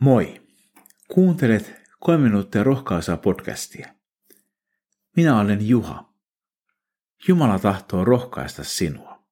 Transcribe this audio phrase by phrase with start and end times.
[0.00, 0.42] Moi!
[1.08, 3.94] Kuuntelet kolme minuuttia rohkaisaa podcastia.
[5.16, 6.14] Minä olen Juha.
[7.28, 9.28] Jumala tahtoo rohkaista sinua.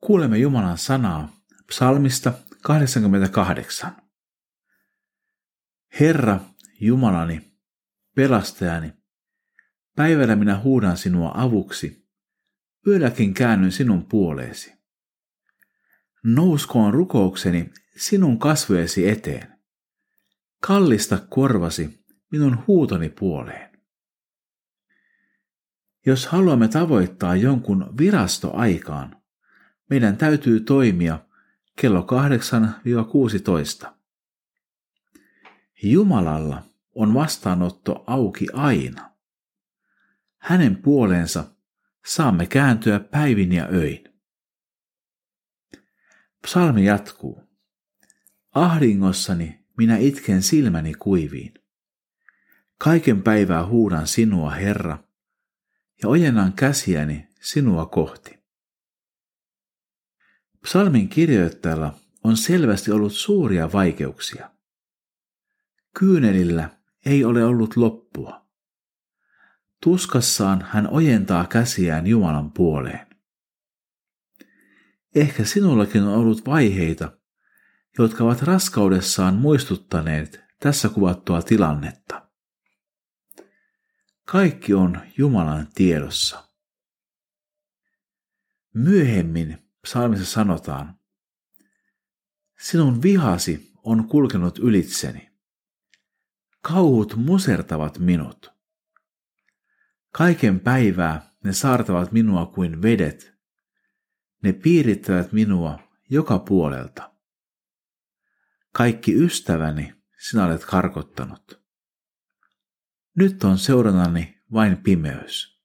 [0.00, 1.28] Kuulemme Jumalan sanaa
[1.66, 3.96] psalmista 88.
[6.00, 6.40] Herra,
[6.80, 7.52] Jumalani,
[8.16, 8.92] pelastajani,
[9.96, 12.08] päivällä minä huudan sinua avuksi,
[12.86, 14.79] yölläkin käännyn sinun puoleesi.
[16.24, 19.58] Nouskoon rukoukseni sinun kasvojesi eteen.
[20.60, 23.70] Kallista korvasi minun huutoni puoleen.
[26.06, 29.22] Jos haluamme tavoittaa jonkun virastoaikaan,
[29.90, 31.18] meidän täytyy toimia
[31.80, 32.06] kello
[33.86, 33.90] 8-16.
[35.82, 36.62] Jumalalla
[36.94, 39.10] on vastaanotto auki aina.
[40.38, 41.44] Hänen puoleensa
[42.06, 44.09] saamme kääntyä päivin ja öin.
[46.42, 47.42] Psalmi jatkuu.
[48.54, 51.54] Ahdingossani minä itken silmäni kuiviin.
[52.78, 54.98] Kaiken päivää huudan sinua, Herra,
[56.02, 58.38] ja ojennan käsiäni sinua kohti.
[60.62, 64.50] Psalmin kirjoittajalla on selvästi ollut suuria vaikeuksia.
[65.98, 66.70] Kyynelillä
[67.06, 68.46] ei ole ollut loppua.
[69.82, 73.09] Tuskassaan hän ojentaa käsiään Jumalan puoleen.
[75.14, 77.18] Ehkä sinullakin on ollut vaiheita,
[77.98, 82.28] jotka ovat raskaudessaan muistuttaneet tässä kuvattua tilannetta.
[84.24, 86.48] Kaikki on Jumalan tiedossa.
[88.74, 91.00] Myöhemmin psalmissa sanotaan,
[92.60, 95.30] Sinun vihasi on kulkenut ylitseni.
[96.62, 98.52] Kauhut musertavat minut.
[100.12, 103.29] Kaiken päivää ne saartavat minua kuin vedet.
[104.42, 105.78] Ne piirittävät minua
[106.10, 107.12] joka puolelta.
[108.72, 111.60] Kaikki ystäväni sinä olet karkottanut.
[113.16, 115.60] Nyt on seurannani vain pimeys.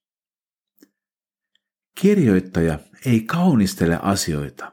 [2.00, 4.72] Kirjoittaja ei kaunistele asioita.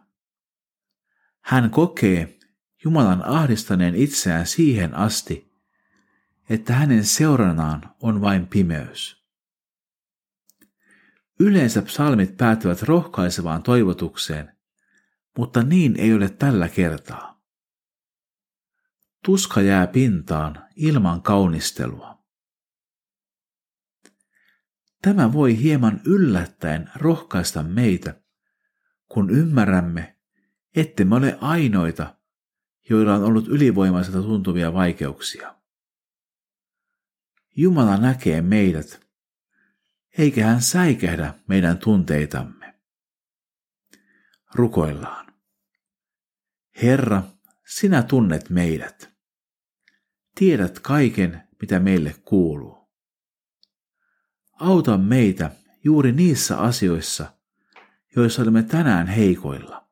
[1.42, 2.40] Hän kokee
[2.84, 5.53] Jumalan ahdistaneen itseään siihen asti,
[6.50, 9.23] että hänen seurannaan on vain pimeys.
[11.40, 14.58] Yleensä psalmit päätyvät rohkaisevaan toivotukseen,
[15.38, 17.42] mutta niin ei ole tällä kertaa.
[19.26, 22.24] Tuska jää pintaan ilman kaunistelua.
[25.02, 28.22] Tämä voi hieman yllättäen rohkaista meitä,
[29.08, 30.18] kun ymmärrämme,
[30.76, 32.16] ettemme ole ainoita,
[32.90, 35.56] joilla on ollut ylivoimaiselta tuntuvia vaikeuksia.
[37.56, 39.03] Jumala näkee meidät,
[40.18, 42.79] eikä hän säikähdä meidän tunteitamme.
[44.56, 45.34] Rukoillaan.
[46.84, 47.24] Herra,
[47.66, 49.13] sinä tunnet meidät.
[50.35, 52.90] Tiedät kaiken, mitä meille kuuluu.
[54.51, 55.51] Auta meitä
[55.84, 57.34] juuri niissä asioissa,
[58.16, 59.88] joissa olemme tänään heikoilla.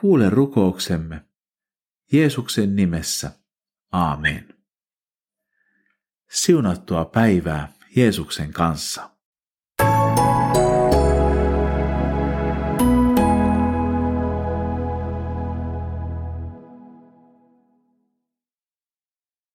[0.00, 1.24] Kuule rukouksemme.
[2.12, 3.32] Jeesuksen nimessä.
[3.92, 4.54] Aamen.
[6.30, 9.17] Siunattua päivää Jeesuksen kanssa.